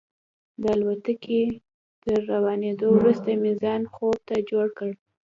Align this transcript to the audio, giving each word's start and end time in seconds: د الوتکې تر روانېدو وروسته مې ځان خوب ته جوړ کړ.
د 0.61 0.63
الوتکې 0.75 1.43
تر 2.03 2.19
روانېدو 2.31 2.87
وروسته 2.97 3.29
مې 3.41 3.53
ځان 3.61 3.81
خوب 3.93 4.17
ته 4.27 4.35
جوړ 4.49 4.67
کړ. 4.77 4.91